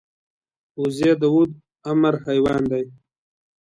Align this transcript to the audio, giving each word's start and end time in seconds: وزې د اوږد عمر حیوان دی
وزې 0.81 1.11
د 1.21 1.23
اوږد 1.33 1.51
عمر 1.89 2.13
حیوان 2.25 2.61
دی 2.71 2.83